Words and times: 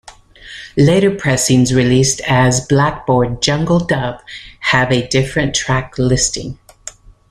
Later 0.77 1.15
pressings 1.15 1.75
released 1.75 2.21
as 2.27 2.65
"Blackboard 2.65 3.39
Jungle 3.43 3.77
Dub" 3.79 4.19
have 4.61 4.91
a 4.91 5.07
different 5.07 5.53
track 5.53 5.93
listing. 5.99 6.57